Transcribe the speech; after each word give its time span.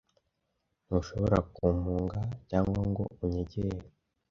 ntushobora 0.85 1.37
kumpunga 1.53 2.17
cyangwa 2.49 2.79
ngo 2.89 3.03
unyemere 3.23 3.87